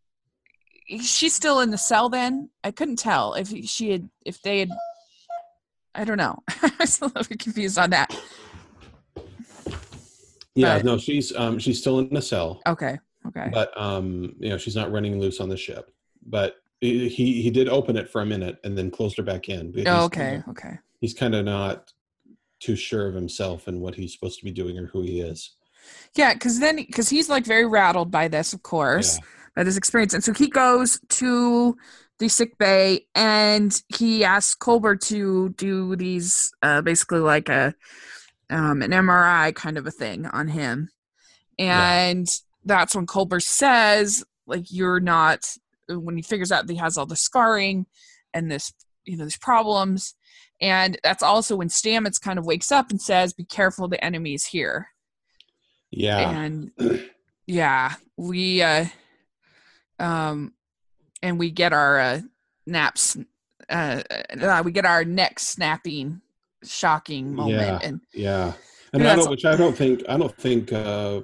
[0.87, 2.49] she's still in the cell then.
[2.63, 4.69] I couldn't tell if she had, if they had,
[5.95, 6.39] I don't know.
[6.49, 8.15] I was a little bit confused on that.
[10.55, 12.61] Yeah, but, no, she's um she's still in the cell.
[12.67, 12.99] Okay.
[13.27, 13.49] Okay.
[13.53, 15.91] But um, you know, she's not running loose on the ship.
[16.25, 19.73] But he he did open it for a minute and then closed her back in.
[19.87, 20.19] Oh, okay.
[20.19, 20.79] Kinda, okay.
[20.99, 21.91] He's kind of not
[22.59, 25.55] too sure of himself and what he's supposed to be doing or who he is.
[26.15, 29.25] Yeah, because then because he's like very rattled by this, of course, yeah.
[29.55, 31.75] By this experience, and so he goes to
[32.19, 37.73] the sick bay and he asks Culber to do these uh, basically like a
[38.49, 40.89] um, an MRI kind of a thing on him,
[41.57, 42.33] and yeah.
[42.65, 45.45] that's when Culber says, like, you're not.
[45.89, 47.85] When he figures out that he has all the scarring
[48.33, 48.71] and this,
[49.03, 50.15] you know, these problems,
[50.61, 54.45] and that's also when Stamets kind of wakes up and says, "Be careful, the enemy's
[54.45, 54.87] here."
[55.89, 56.71] Yeah, and
[57.47, 58.85] yeah, we, uh,
[60.01, 60.53] um,
[61.21, 62.21] and we get our uh,
[62.65, 63.17] naps.
[63.69, 64.01] Uh,
[64.41, 66.21] uh, we get our neck snapping
[66.63, 67.61] shocking moment.
[67.61, 68.53] Yeah, and yeah,
[68.93, 71.21] and I don't, which I don't think I don't think uh,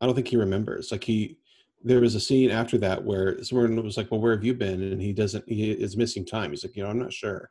[0.00, 0.92] I don't think he remembers.
[0.92, 1.36] Like he,
[1.82, 4.82] there was a scene after that where someone was like, "Well, where have you been?"
[4.82, 5.46] And he doesn't.
[5.48, 6.50] He is missing time.
[6.50, 7.50] He's like, you know, I'm not sure.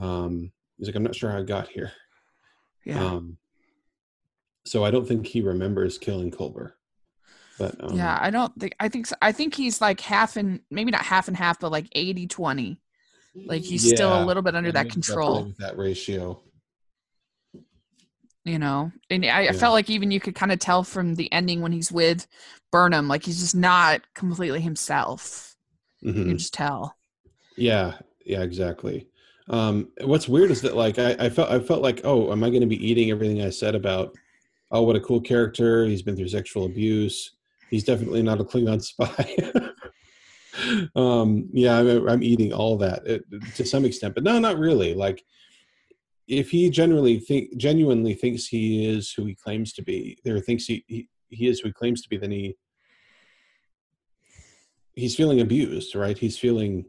[0.00, 1.92] Um, he's like, I'm not sure how I got here.
[2.84, 3.02] Yeah.
[3.02, 3.38] Um,
[4.66, 6.72] so I don't think he remembers killing Culber.
[7.58, 9.16] But um, yeah, I don't think I think so.
[9.22, 12.78] I think he's like half and maybe not half and half, but like 80 20.
[13.46, 15.52] Like he's yeah, still a little bit under that control.
[15.58, 16.40] that ratio.
[18.44, 19.50] You know, and I, yeah.
[19.50, 22.26] I, felt like even you could kind of tell from the ending when he's with
[22.70, 25.56] Burnham, like he's just not completely himself.
[26.04, 26.18] Mm-hmm.
[26.18, 26.94] You can just tell.
[27.56, 27.94] Yeah,
[28.26, 29.08] yeah, exactly.
[29.48, 32.50] Um, what's weird is that like I, I felt I felt like oh, am I
[32.50, 34.14] going to be eating everything I said about
[34.70, 37.33] oh what a cool character he's been through sexual abuse
[37.74, 39.36] he's definitely not a Klingon spy.
[40.96, 43.24] um, yeah, I'm, I'm, eating all that it,
[43.56, 44.94] to some extent, but no, not really.
[44.94, 45.24] Like,
[46.28, 50.66] if he generally think genuinely thinks he is who he claims to be, or thinks
[50.66, 52.54] he, he he is who he claims to be, then he
[54.92, 56.16] he's feeling abused, right?
[56.16, 56.84] He's feeling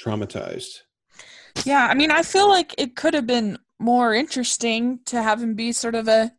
[0.00, 0.82] traumatized.
[1.64, 5.54] Yeah, I mean, I feel like it could have been more interesting to have him
[5.54, 6.30] be sort of a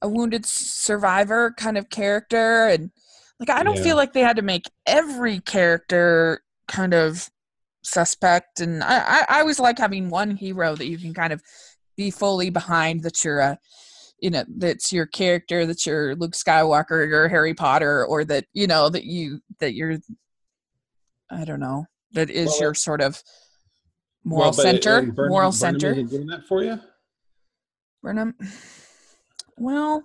[0.00, 2.90] a wounded survivor kind of character and
[3.38, 3.82] like I don't yeah.
[3.82, 7.30] feel like they had to make every character kind of
[7.82, 11.42] suspect, and I, I, I always like having one hero that you can kind of
[11.96, 13.58] be fully behind that you're a
[14.20, 18.66] you know that's your character that's your luke skywalker or harry potter or that you
[18.66, 19.98] know that you that you're
[21.30, 23.22] i don't know that is well, your sort of
[24.24, 26.80] moral well, uh, center Burnham, moral Burnham center doing that for you
[28.02, 28.34] burnham
[29.58, 30.02] well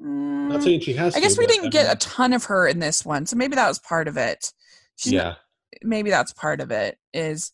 [0.00, 1.14] not saying she has.
[1.14, 3.56] I guess to, we didn't get a ton of her in this one, so maybe
[3.56, 4.52] that was part of it.
[4.96, 5.34] She's yeah,
[5.82, 6.98] maybe that's part of it.
[7.12, 7.52] Is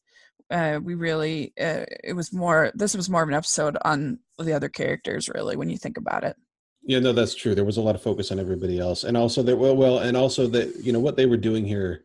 [0.50, 1.52] uh, we really?
[1.60, 2.70] Uh, it was more.
[2.74, 6.24] This was more of an episode on the other characters, really, when you think about
[6.24, 6.36] it.
[6.82, 7.54] Yeah, no, that's true.
[7.54, 10.16] There was a lot of focus on everybody else, and also that well, well, and
[10.16, 12.04] also that you know what they were doing here.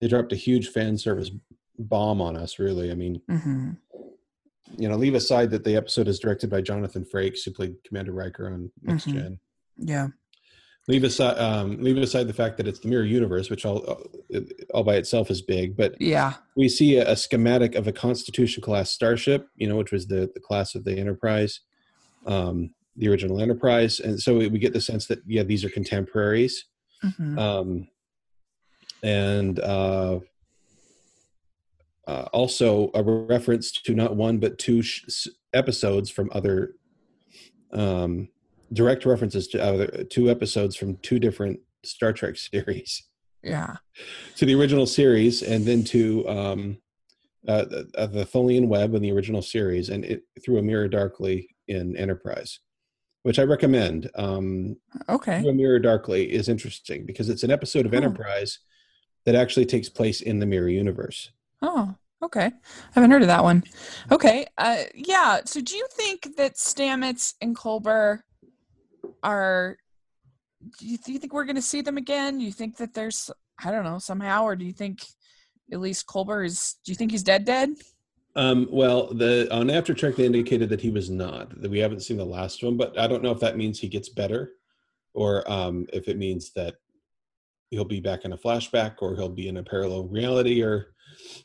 [0.00, 1.30] They dropped a huge fan service
[1.78, 2.58] bomb on us.
[2.58, 3.20] Really, I mean.
[3.30, 3.70] Mm-hmm
[4.76, 8.12] you know, leave aside that the episode is directed by Jonathan Frakes, who played Commander
[8.12, 9.18] Riker on Next mm-hmm.
[9.18, 9.40] Gen.
[9.78, 10.08] Yeah.
[10.88, 14.08] Leave aside, um, leave aside the fact that it's the mirror universe, which all,
[14.72, 15.76] all by itself is big.
[15.76, 19.90] But yeah, we see a, a schematic of a Constitution class starship, you know, which
[19.90, 21.58] was the the class of the Enterprise,
[22.24, 25.70] um, the original Enterprise, and so we, we get the sense that yeah, these are
[25.70, 26.66] contemporaries,
[27.02, 27.36] mm-hmm.
[27.36, 27.88] um,
[29.02, 30.20] and uh,
[32.06, 36.74] uh, also a reference to not one but two sh- episodes from other
[37.72, 38.28] um,
[38.72, 43.04] direct references to uh, two episodes from two different Star Trek series.
[43.42, 43.76] Yeah.
[44.36, 46.78] To the original series, and then to um,
[47.46, 50.88] uh, the, uh, the Tholian Web in the original series, and it through a mirror
[50.88, 52.58] darkly in Enterprise,
[53.22, 54.10] which I recommend.
[54.16, 54.76] Um,
[55.08, 55.40] okay.
[55.40, 57.96] Through a mirror darkly is interesting because it's an episode of oh.
[57.96, 58.58] Enterprise
[59.26, 61.30] that actually takes place in the mirror universe.
[61.62, 61.94] Oh.
[62.22, 62.46] Okay.
[62.46, 62.52] I
[62.92, 63.62] haven't heard of that one.
[64.10, 64.46] Okay.
[64.56, 65.40] Uh, yeah.
[65.44, 68.20] So do you think that Stamets and Culber
[69.22, 69.76] are
[70.78, 72.38] do you, do you think we're going to see them again?
[72.38, 73.30] Do you think that there's
[73.62, 75.04] I don't know somehow, or do you think
[75.72, 76.76] at least Culber is?
[76.84, 77.44] Do you think he's dead?
[77.44, 77.70] Dead?
[78.34, 81.60] Um, well, the on After Trek they indicated that he was not.
[81.60, 83.88] That we haven't seen the last one, but I don't know if that means he
[83.88, 84.52] gets better,
[85.14, 86.74] or um, if it means that
[87.70, 90.94] he'll be back in a flashback, or he'll be in a parallel reality, or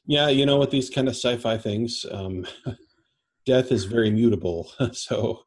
[0.06, 2.46] yeah, you know, with these kind of sci-fi things, um,
[3.46, 4.72] death is very mutable.
[4.92, 5.44] so,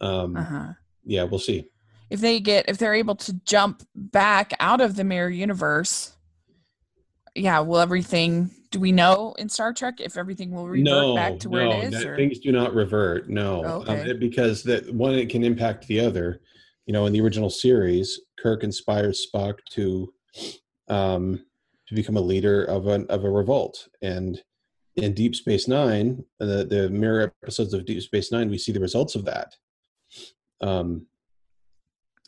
[0.00, 0.72] um, uh-huh
[1.04, 1.70] yeah, we'll see.
[2.08, 6.12] If they get if they're able to jump back out of the mirror universe,
[7.34, 11.38] yeah, will everything do we know in Star Trek if everything will revert no, back
[11.40, 12.04] to where no, it is?
[12.04, 13.28] No, things do not revert.
[13.28, 14.10] No, oh, um, okay.
[14.10, 16.40] um, because that one it can impact the other.
[16.86, 20.12] You know, in the original series, Kirk inspires Spock to
[20.88, 21.44] um,
[21.86, 24.42] to become a leader of an of a revolt, and
[24.96, 28.80] in Deep Space Nine, the the mirror episodes of Deep Space Nine, we see the
[28.80, 29.54] results of that.
[30.60, 31.06] Um,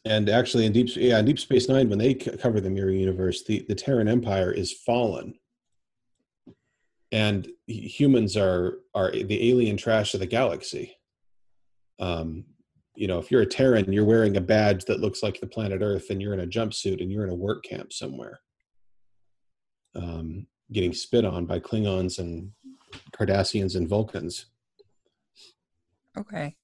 [0.04, 3.44] and actually, in Deep yeah, in Deep Space Nine, when they cover the mirror universe,
[3.44, 5.34] the the Terran Empire is fallen.
[7.12, 10.96] and humans are are the alien trash of the galaxy.
[12.00, 12.44] Um,
[12.96, 15.82] you know, if you're a Terran, you're wearing a badge that looks like the planet
[15.82, 18.40] Earth, and you're in a jumpsuit, and you're in a work camp somewhere,
[19.94, 22.50] um, getting spit on by Klingons and
[23.12, 24.46] Cardassians and Vulcans.
[26.18, 26.56] Okay.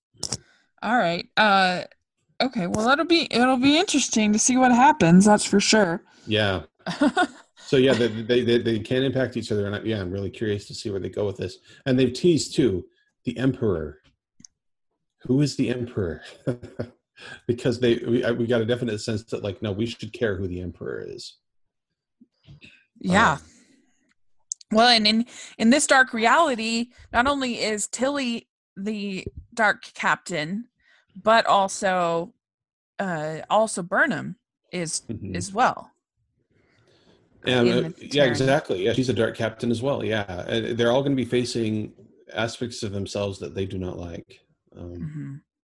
[0.82, 1.26] All right.
[1.36, 1.84] Uh
[2.40, 6.02] okay, well that'll be it'll be interesting to see what happens, that's for sure.
[6.26, 6.64] Yeah.
[7.56, 10.28] so yeah, they, they, they, they can impact each other, and I, yeah, I'm really
[10.28, 11.56] curious to see where they go with this.
[11.86, 12.84] And they've teased too
[13.24, 14.02] the Emperor.
[15.22, 16.20] Who is the Emperor?
[17.46, 20.46] because they we, we got a definite sense that like no, we should care who
[20.46, 21.38] the Emperor is.
[23.00, 23.32] Yeah.
[23.32, 23.40] Um,
[24.72, 29.26] well, and in in this dark reality, not only is Tilly the
[29.58, 30.68] dark captain,
[31.20, 32.32] but also
[33.00, 34.36] uh also Burnham
[34.72, 35.34] is mm-hmm.
[35.34, 35.90] as well.
[37.44, 38.84] Yeah, uh, yeah, exactly.
[38.84, 40.04] Yeah, she's a dark captain as well.
[40.04, 41.92] Yeah, and they're all going to be facing
[42.32, 44.40] aspects of themselves that they do not like.
[44.76, 45.34] Um, mm-hmm.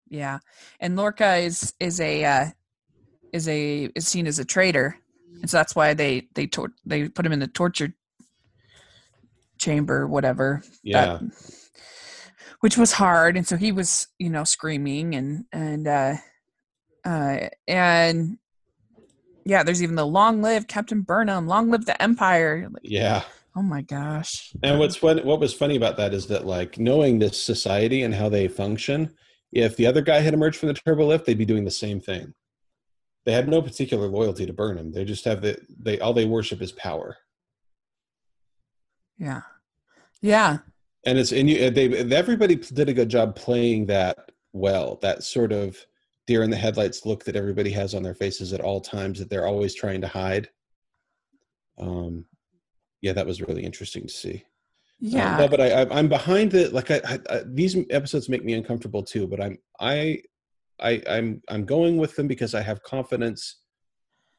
[0.09, 0.39] Yeah,
[0.79, 2.45] and Lorca is is a uh,
[3.33, 4.97] is a is seen as a traitor,
[5.41, 7.93] and so that's why they they tor- they put him in the torture
[9.57, 10.61] chamber, whatever.
[10.83, 11.05] Yeah.
[11.05, 11.21] That,
[12.61, 16.15] which was hard, and so he was, you know, screaming and and uh,
[17.03, 18.37] uh, and
[19.45, 22.69] yeah, there's even the long live Captain Burnham, long live the Empire.
[22.83, 23.23] Yeah.
[23.55, 24.53] Oh my gosh.
[24.63, 28.13] And what's fun, what was funny about that is that like knowing this society and
[28.13, 29.13] how they function,
[29.51, 31.99] if the other guy had emerged from the turbo lift, they'd be doing the same
[31.99, 32.33] thing.
[33.25, 34.93] They had no particular loyalty to Burnham.
[34.93, 37.17] They just have the they all they worship is power.
[39.17, 39.41] Yeah.
[40.21, 40.59] Yeah.
[41.05, 44.99] And it's and you they everybody did a good job playing that well.
[45.01, 45.77] That sort of
[46.27, 49.29] deer in the headlights look that everybody has on their faces at all times that
[49.29, 50.49] they're always trying to hide.
[51.79, 52.25] Um,
[53.01, 54.45] yeah, that was really interesting to see.
[54.99, 56.73] Yeah, um, no, but I, I am behind it.
[56.73, 59.27] Like I, I, I, these episodes make me uncomfortable too.
[59.27, 60.21] But I'm I
[60.79, 63.61] I I'm I'm going with them because I have confidence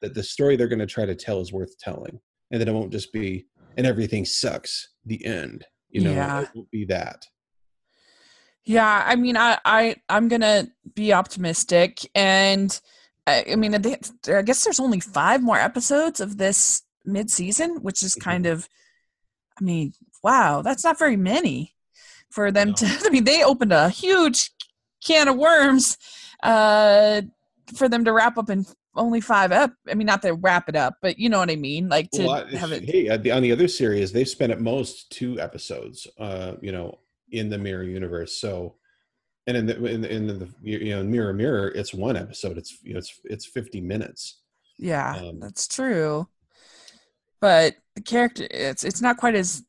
[0.00, 2.20] that the story they're going to try to tell is worth telling,
[2.52, 3.46] and that it won't just be
[3.76, 4.90] and everything sucks.
[5.04, 5.64] The end.
[5.92, 6.40] You know, yeah.
[6.40, 7.26] it won't be that.
[8.64, 12.80] Yeah, I mean, I, I I'm gonna be optimistic, and
[13.26, 13.78] I, I mean, I
[14.42, 18.54] guess there's only five more episodes of this mid-season, which is kind mm-hmm.
[18.54, 18.68] of,
[19.60, 21.74] I mean, wow, that's not very many
[22.30, 22.74] for them no.
[22.74, 22.86] to.
[23.04, 24.50] I mean, they opened a huge
[25.04, 25.98] can of worms
[26.42, 27.22] uh,
[27.76, 29.72] for them to wrap up in only five up.
[29.88, 31.88] I mean, not to wrap it up, but you know what I mean.
[31.88, 32.88] Like to well, have it.
[32.88, 36.06] Hey, on the other series, they've spent at most two episodes.
[36.18, 36.98] Uh, you know,
[37.30, 38.36] in the mirror universe.
[38.36, 38.76] So,
[39.46, 42.58] and in the in the, in the you know mirror mirror, it's one episode.
[42.58, 44.40] It's you know it's it's fifty minutes.
[44.78, 46.28] Yeah, um, that's true.
[47.40, 49.62] But the character, it's it's not quite as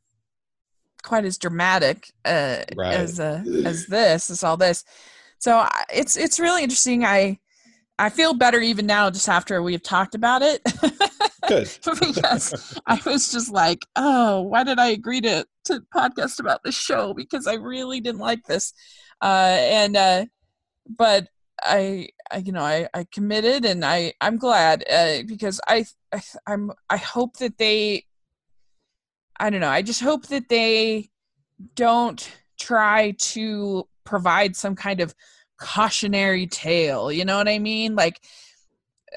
[1.02, 2.94] quite as dramatic uh, right.
[2.94, 4.84] as uh, as this as all this.
[5.40, 7.04] So it's it's really interesting.
[7.04, 7.40] I
[8.00, 10.62] I feel better even now, just after we've talked about it.
[11.48, 11.70] Good.
[12.00, 16.76] because I was just like, oh, why did I agree to to podcast about this
[16.76, 17.14] show?
[17.14, 18.74] Because I really didn't like this,
[19.22, 20.26] uh, and uh,
[20.90, 21.28] but
[21.62, 26.22] I, I, you know, I, I committed, and I, I'm glad uh, because I, I,
[26.48, 28.06] I'm, I hope that they,
[29.40, 31.10] I don't know, I just hope that they
[31.76, 32.30] don't
[32.60, 35.14] try to provide some kind of
[35.60, 37.12] cautionary tale.
[37.12, 37.96] You know what I mean?
[37.96, 38.20] Like,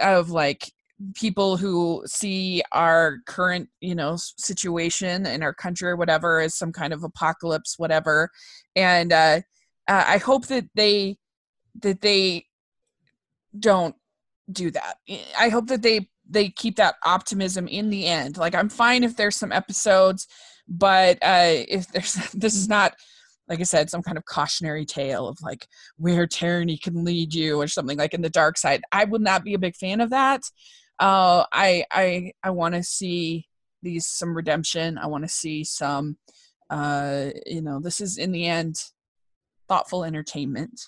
[0.01, 0.71] of like
[1.15, 6.73] people who see our current you know situation in our country or whatever as some
[6.73, 8.31] kind of apocalypse whatever
[8.75, 9.41] and uh,
[9.89, 11.17] uh, i hope that they
[11.81, 12.47] that they
[13.59, 13.95] don't
[14.51, 14.97] do that
[15.39, 19.17] i hope that they they keep that optimism in the end like i'm fine if
[19.17, 20.27] there's some episodes
[20.67, 22.95] but uh if there's this is not
[23.49, 25.67] like I said, some kind of cautionary tale of like
[25.99, 28.83] where tyranny can lead you or something like in the dark side.
[28.93, 30.43] I would not be a big fan of that
[30.99, 33.47] uh, I I I want to see
[33.83, 34.99] these some redemption.
[34.99, 36.17] I want to see some,
[36.71, 38.77] uh, you know, this is in the end
[39.69, 40.81] thoughtful entertainment.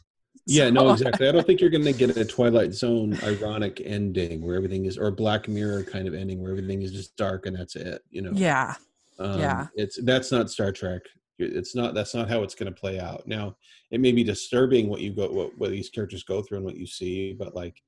[0.46, 0.70] Yeah, so.
[0.70, 1.28] no, exactly.
[1.28, 4.96] I don't think you're going to get a Twilight Zone ironic ending where everything is,
[4.96, 8.02] or Black Mirror kind of ending where everything is just dark and that's it.
[8.10, 8.32] You know.
[8.34, 8.74] Yeah.
[9.18, 9.66] Um, yeah.
[9.74, 11.02] It's that's not Star Trek.
[11.38, 11.94] It's not.
[11.94, 13.26] That's not how it's going to play out.
[13.26, 13.56] Now,
[13.90, 16.76] it may be disturbing what you go, what, what these characters go through and what
[16.76, 17.82] you see, but like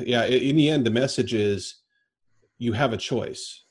[0.00, 1.76] yeah in the end the message is
[2.58, 3.64] you have a choice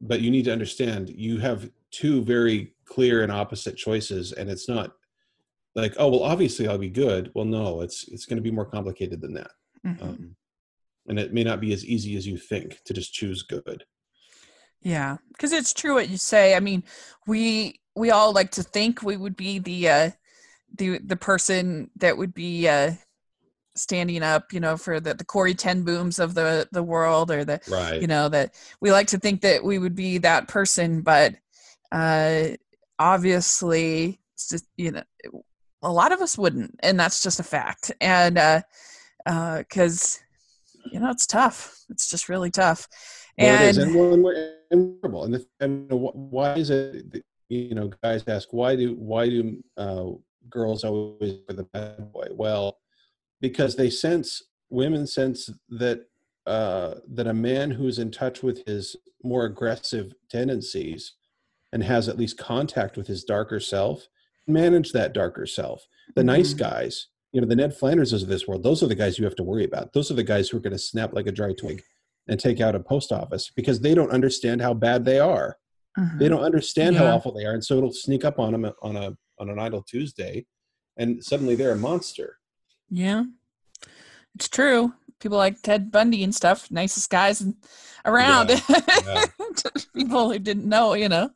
[0.00, 4.68] but you need to understand you have two very clear and opposite choices and it's
[4.68, 4.92] not
[5.74, 8.66] like oh well obviously i'll be good well no it's it's going to be more
[8.66, 9.50] complicated than that
[9.86, 10.02] mm-hmm.
[10.02, 10.36] um,
[11.08, 13.84] and it may not be as easy as you think to just choose good
[14.84, 16.54] Yeah, because it's true what you say.
[16.54, 16.84] I mean,
[17.26, 20.10] we we all like to think we would be the uh,
[20.76, 22.92] the the person that would be uh,
[23.74, 27.44] standing up, you know, for the the Corrie ten Booms of the the world, or
[27.44, 28.00] the right.
[28.00, 31.34] you know that we like to think that we would be that person, but
[31.90, 32.48] uh,
[32.98, 35.02] obviously, just, you know,
[35.82, 37.92] a lot of us wouldn't, and that's just a fact.
[38.00, 38.34] And
[39.24, 41.84] because uh, uh, you know, it's tough.
[41.88, 42.88] It's just really tough.
[43.38, 45.24] Well, and, and we're immeasurable.
[45.24, 47.24] And, the, and why is it?
[47.48, 50.06] You know, guys ask why do why do uh,
[50.48, 52.28] girls always for the bad boy?
[52.32, 52.78] Well,
[53.40, 56.06] because they sense women sense that
[56.46, 61.14] uh, that a man who's in touch with his more aggressive tendencies
[61.72, 64.06] and has at least contact with his darker self
[64.46, 66.26] manage that darker self the mm-hmm.
[66.26, 69.24] nice guys you know the ned flanderses of this world those are the guys you
[69.24, 71.32] have to worry about those are the guys who are going to snap like a
[71.32, 71.82] dry twig
[72.28, 75.56] and take out a post office because they don't understand how bad they are
[75.98, 76.18] mm-hmm.
[76.18, 77.02] they don't understand yeah.
[77.02, 79.58] how awful they are and so it'll sneak up on them on a on an
[79.58, 80.44] idle tuesday
[80.96, 82.38] and suddenly they're a monster
[82.90, 83.24] yeah
[84.34, 87.44] it's true people like ted bundy and stuff nicest guys
[88.04, 88.80] around yeah.
[89.06, 89.24] Yeah.
[89.94, 91.30] people who didn't know you know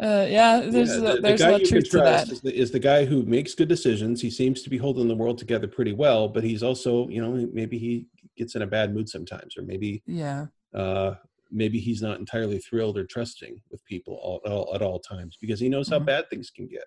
[0.00, 2.30] uh, yeah, there's yeah, the, there's the a truth to that.
[2.30, 4.22] Is the, is the guy who makes good decisions.
[4.22, 7.46] He seems to be holding the world together pretty well, but he's also, you know,
[7.52, 8.06] maybe he
[8.40, 11.14] gets in a bad mood sometimes, or maybe yeah, uh,
[11.50, 15.60] maybe he's not entirely thrilled or trusting with people all, all at all times because
[15.60, 16.06] he knows how mm-hmm.
[16.06, 16.84] bad things can get.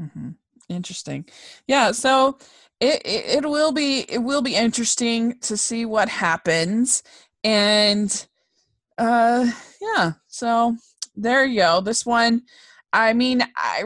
[0.00, 0.30] Mm-hmm.
[0.68, 1.26] Interesting.
[1.66, 1.92] Yeah.
[1.92, 2.38] So
[2.80, 7.02] it, it it will be it will be interesting to see what happens,
[7.44, 8.26] and
[8.98, 9.50] uh,
[9.80, 10.12] yeah.
[10.28, 10.76] So
[11.14, 11.80] there you go.
[11.80, 12.42] This one,
[12.94, 13.82] I mean, I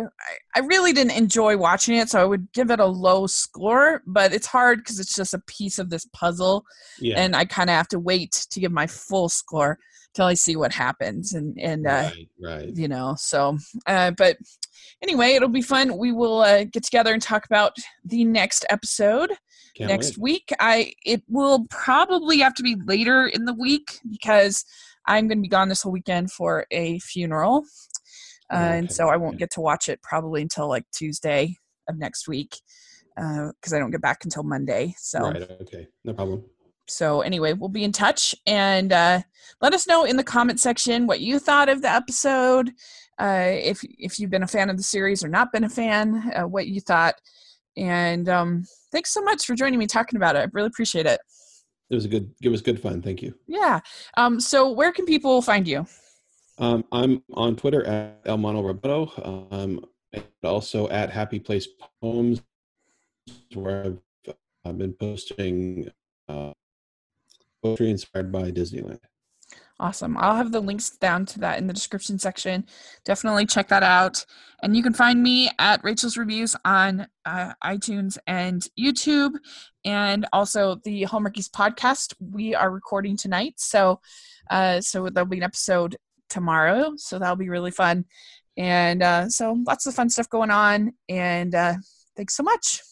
[0.55, 4.03] I really didn't enjoy watching it, so I would give it a low score.
[4.07, 6.67] But it's hard because it's just a piece of this puzzle,
[7.01, 7.19] yeah.
[7.19, 9.79] and I kind of have to wait to give my full score
[10.13, 12.77] till I see what happens, and and uh, right, right.
[12.77, 13.17] you know.
[13.19, 13.57] So,
[13.87, 14.37] uh, but
[15.01, 15.97] anyway, it'll be fun.
[15.97, 19.33] We will uh, get together and talk about the next episode.
[19.75, 20.23] Can't next wait.
[20.23, 24.65] week i it will probably have to be later in the week because
[25.07, 27.65] I'm going to be gone this whole weekend for a funeral.
[28.53, 28.79] Uh, okay.
[28.79, 31.57] And so I won't get to watch it probably until like Tuesday
[31.89, 32.61] of next week
[33.15, 34.95] because uh, I don't get back until Monday.
[34.99, 35.43] So, right.
[35.63, 35.89] Okay.
[36.05, 36.45] No problem.
[36.87, 39.21] So, anyway, we'll be in touch and uh,
[39.61, 42.71] let us know in the comment section what you thought of the episode.
[43.21, 46.33] Uh, if if you've been a fan of the series or not been a fan,
[46.35, 47.15] uh, what you thought.
[47.77, 50.41] And um, thanks so much for joining me talking about it.
[50.41, 51.21] I really appreciate it
[51.91, 53.81] it was a good it was good fun thank you yeah
[54.17, 55.87] um so where can people find you
[56.59, 59.11] um i'm on twitter at el mono roberto
[59.51, 61.69] um and also at happy place
[62.01, 62.43] poems
[63.55, 64.35] where i've,
[64.65, 65.91] I've been posting
[66.29, 66.53] uh,
[67.63, 69.01] poetry inspired by disneyland
[69.81, 70.17] Awesome.
[70.19, 72.67] I'll have the links down to that in the description section.
[73.05, 74.25] Definitely check that out.
[74.61, 79.35] And you can find me at Rachel's Reviews on uh, iTunes and YouTube,
[79.85, 82.15] and also the Hallmarkies podcast.
[82.19, 84.01] We are recording tonight, so
[84.51, 85.97] uh, so there'll be an episode
[86.29, 86.93] tomorrow.
[86.97, 88.05] So that'll be really fun.
[88.57, 90.93] And uh, so lots of fun stuff going on.
[91.09, 91.75] And uh,
[92.17, 92.83] thanks so much.